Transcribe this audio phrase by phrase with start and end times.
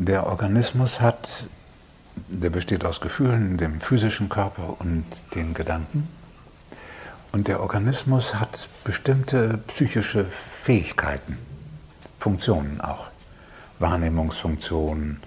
[0.00, 1.48] Der Organismus hat,
[2.28, 5.04] der besteht aus Gefühlen, dem physischen Körper und
[5.34, 6.06] den Gedanken.
[7.32, 11.36] Und der Organismus hat bestimmte psychische Fähigkeiten,
[12.16, 13.08] Funktionen auch.
[13.80, 15.20] Wahrnehmungsfunktionen,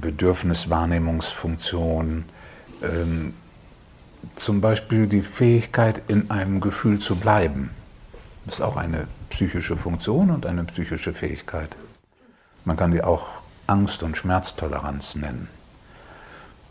[0.00, 2.26] Bedürfniswahrnehmungsfunktionen,
[2.80, 3.34] ähm,
[4.36, 7.70] zum Beispiel die Fähigkeit, in einem Gefühl zu bleiben.
[8.46, 11.76] Das ist auch eine psychische Funktion und eine psychische Fähigkeit.
[12.64, 15.48] Man kann die auch Angst- und Schmerztoleranz nennen.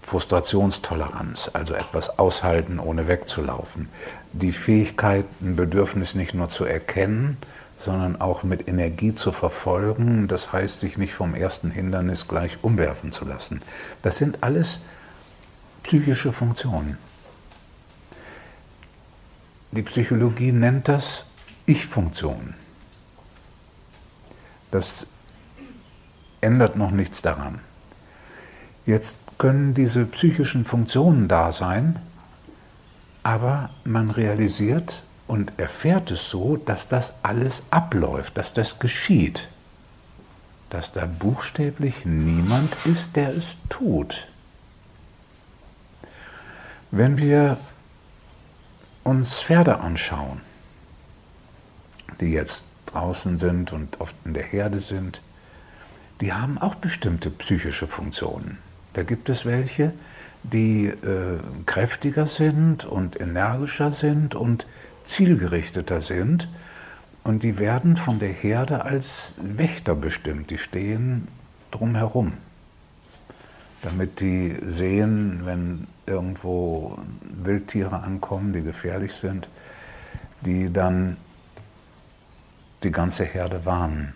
[0.02, 3.90] Frustrationstoleranz, also etwas aushalten, ohne wegzulaufen.
[4.34, 7.38] Die Fähigkeit, ein Bedürfnis nicht nur zu erkennen,
[7.80, 10.28] sondern auch mit Energie zu verfolgen.
[10.28, 13.62] Das heißt, sich nicht vom ersten Hindernis gleich umwerfen zu lassen.
[14.02, 14.80] Das sind alles
[15.84, 16.98] psychische Funktionen.
[19.72, 21.26] Die Psychologie nennt das
[21.66, 22.54] Ich-Funktion.
[24.72, 25.08] Das
[26.44, 27.60] ändert noch nichts daran.
[28.86, 32.00] Jetzt können diese psychischen Funktionen da sein,
[33.24, 39.48] aber man realisiert und erfährt es so, dass das alles abläuft, dass das geschieht,
[40.70, 44.28] dass da buchstäblich niemand ist, der es tut.
[46.92, 47.58] Wenn wir
[49.04, 50.42] uns Pferde anschauen,
[52.20, 55.22] die jetzt draußen sind und oft in der Herde sind,
[56.24, 58.58] die haben auch bestimmte psychische Funktionen.
[58.94, 59.94] Da gibt es welche,
[60.42, 64.66] die äh, kräftiger sind und energischer sind und
[65.04, 66.48] zielgerichteter sind.
[67.26, 70.50] Und die werden von der Herde als Wächter bestimmt.
[70.50, 71.28] Die stehen
[71.72, 72.32] drumherum,
[73.82, 77.00] damit die sehen, wenn irgendwo
[77.44, 79.50] Wildtiere ankommen, die gefährlich sind,
[80.40, 81.18] die dann
[82.82, 84.16] die ganze Herde warnen.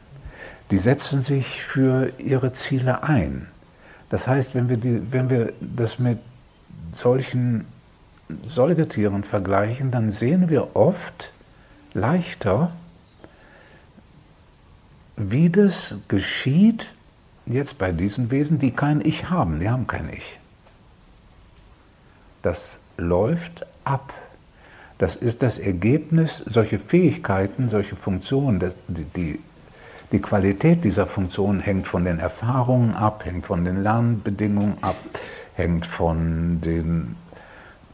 [0.72, 3.48] Die setzen sich für ihre Ziele ein.
[4.10, 6.20] Das heißt, wenn wir, die, wenn wir das mit
[6.92, 7.66] solchen
[8.46, 11.32] Säugetieren vergleichen, dann sehen wir oft
[11.94, 12.72] leichter,
[15.16, 16.94] wie das geschieht
[17.46, 19.60] jetzt bei diesen Wesen, die kein Ich haben.
[19.60, 20.40] Die haben kein Ich.
[22.42, 24.14] Das läuft ab.
[24.98, 29.40] Das ist das Ergebnis, solche Fähigkeiten, solche Funktionen, die, die,
[30.12, 34.96] die Qualität dieser Funktionen hängt von den Erfahrungen ab, hängt von den Lernbedingungen ab,
[35.56, 37.16] hängt von den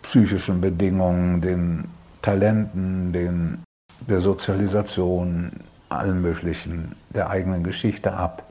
[0.04, 1.86] psychischen Bedingungen, den
[2.22, 3.64] Talenten, den,
[4.08, 5.52] der Sozialisation,
[5.90, 8.44] allen möglichen, der eigenen Geschichte ab.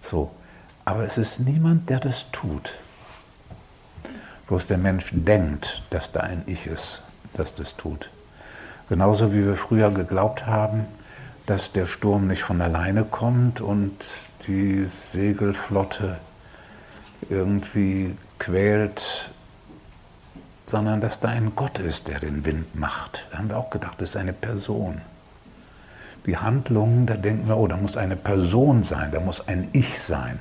[0.00, 0.30] So.
[0.84, 2.74] Aber es ist niemand, der das tut.
[4.48, 7.02] Bloß der Mensch denkt, dass da ein Ich ist
[7.34, 8.10] das das tut.
[8.88, 10.86] Genauso wie wir früher geglaubt haben,
[11.46, 13.92] dass der Sturm nicht von alleine kommt und
[14.46, 16.18] die Segelflotte
[17.28, 19.30] irgendwie quält,
[20.66, 23.28] sondern dass da ein Gott ist, der den Wind macht.
[23.30, 25.00] Da haben wir auch gedacht, das ist eine Person.
[26.26, 29.98] Die Handlungen, da denken wir, oh, da muss eine Person sein, da muss ein Ich
[30.00, 30.38] sein,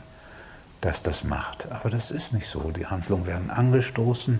[0.80, 1.72] das das macht.
[1.72, 2.72] Aber das ist nicht so.
[2.72, 4.40] Die Handlungen werden angestoßen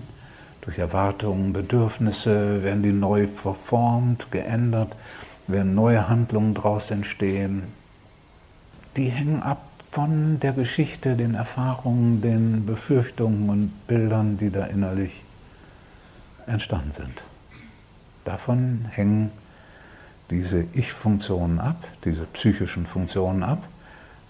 [0.60, 4.94] durch Erwartungen, Bedürfnisse werden die neu verformt, geändert,
[5.46, 7.64] werden neue Handlungen daraus entstehen.
[8.96, 15.22] Die hängen ab von der Geschichte, den Erfahrungen, den Befürchtungen und Bildern, die da innerlich
[16.46, 17.24] entstanden sind.
[18.24, 19.30] Davon hängen
[20.30, 23.68] diese Ich-Funktionen ab, diese psychischen Funktionen ab.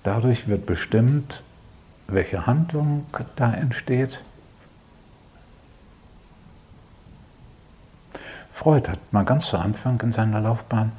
[0.03, 1.43] Dadurch wird bestimmt,
[2.09, 3.07] welche Handlung
[3.37, 4.25] da entsteht
[8.63, 10.93] Freud hat mal ganz zu Anfang in seiner Laufbahn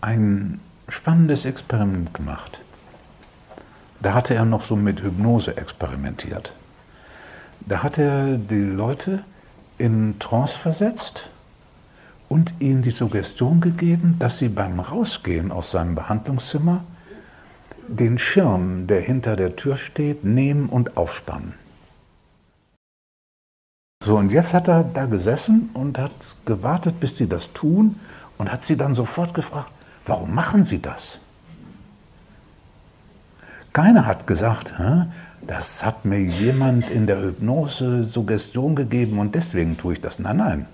[0.00, 0.58] ein
[0.88, 2.62] spannendes Experiment gemacht.
[4.00, 6.54] Da hatte er noch so mit Hypnose experimentiert.
[7.60, 9.22] Da hat er die Leute
[9.76, 11.28] in Trance versetzt
[12.30, 16.84] und ihnen die Suggestion gegeben, dass sie beim Rausgehen aus seinem Behandlungszimmer
[17.86, 21.59] den Schirm, der hinter der Tür steht, nehmen und aufspannen.
[24.10, 26.10] So, und jetzt hat er da gesessen und hat
[26.44, 27.94] gewartet, bis sie das tun
[28.38, 29.70] und hat sie dann sofort gefragt,
[30.04, 31.20] warum machen sie das?
[33.72, 34.74] Keiner hat gesagt,
[35.46, 40.18] das hat mir jemand in der Hypnose Suggestion gegeben und deswegen tue ich das.
[40.18, 40.66] Nein, nein.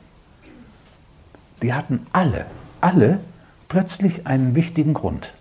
[1.61, 2.47] Die hatten alle,
[2.81, 3.21] alle
[3.69, 5.35] plötzlich einen wichtigen Grund.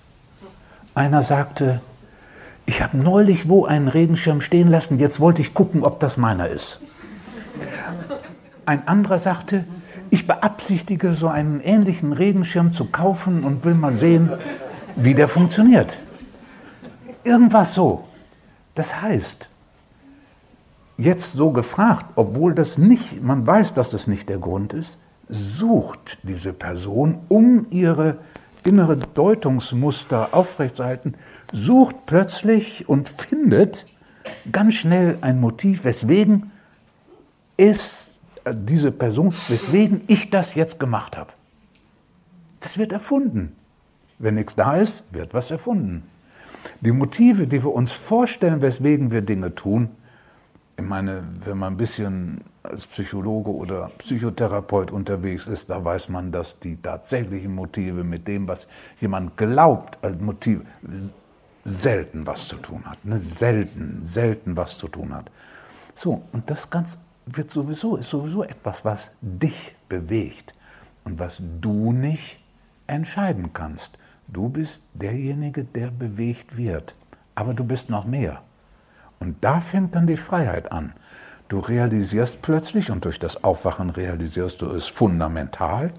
[0.96, 1.80] Einer sagte,
[2.66, 6.50] ich habe neulich wo einen Regenschirm stehen lassen, jetzt wollte ich gucken, ob das meiner
[6.50, 6.82] ist.
[8.66, 9.66] Ein anderer sagte,
[10.10, 14.32] ich beabsichtige, so einen ähnlichen Regenschirm zu kaufen und will mal sehen,
[14.96, 16.00] wie der funktioniert.
[17.24, 18.06] Irgendwas so.
[18.76, 19.48] Das heißt,
[20.98, 26.20] jetzt so gefragt, obwohl das nicht, man weiß, dass das nicht der Grund ist, sucht
[26.24, 28.18] diese Person, um ihre
[28.64, 31.16] innere Deutungsmuster aufrechtzuerhalten,
[31.52, 33.86] sucht plötzlich und findet
[34.52, 36.52] ganz schnell ein Motiv, weswegen
[37.58, 38.05] ist
[38.54, 41.32] diese Person, weswegen ich das jetzt gemacht habe.
[42.60, 43.56] Das wird erfunden.
[44.18, 46.04] Wenn nichts da ist, wird was erfunden.
[46.82, 49.90] Die Motive, die wir uns vorstellen, weswegen wir Dinge tun,
[50.78, 56.32] ich meine, wenn man ein bisschen als Psychologe oder Psychotherapeut unterwegs ist, da weiß man,
[56.32, 58.68] dass die tatsächlichen Motive mit dem, was
[59.00, 60.62] jemand glaubt als Motiv,
[61.64, 63.04] selten was zu tun hat.
[63.06, 63.18] Ne?
[63.18, 65.32] Selten, selten was zu tun hat.
[65.94, 70.54] So, und das ganz wird sowieso, ist sowieso etwas, was dich bewegt
[71.04, 72.39] und was du nicht
[72.88, 73.98] entscheiden kannst.
[74.27, 76.95] Du bist derjenige, der bewegt wird.
[77.36, 78.42] Aber du bist noch mehr.
[79.19, 80.94] Und da fängt dann die Freiheit an.
[81.48, 85.94] Du realisierst plötzlich, und durch das Aufwachen realisierst du es fundamental,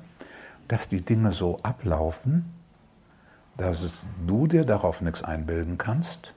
[0.66, 2.52] dass die Dinge so ablaufen,
[3.56, 6.34] dass du dir darauf nichts einbilden kannst,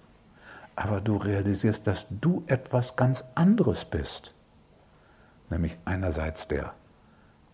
[0.75, 4.33] aber du realisierst, dass du etwas ganz anderes bist.
[5.49, 6.73] Nämlich einerseits der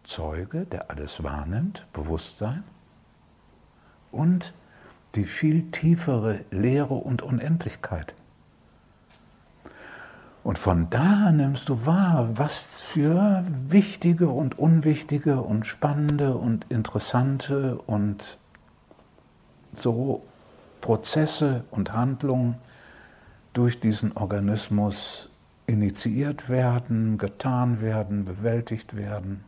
[0.03, 2.63] Zeuge, der alles wahrnimmt, Bewusstsein,
[4.12, 4.53] und
[5.15, 8.13] die viel tiefere Lehre und Unendlichkeit.
[10.44, 17.80] Und von da nimmst du wahr, was für wichtige und unwichtige und spannende und interessante
[17.80, 18.38] und
[19.74, 20.24] so
[20.81, 22.57] Prozesse und Handlungen
[23.53, 25.31] durch diesen Organismus
[25.67, 29.44] initiiert werden, getan werden, bewältigt werden.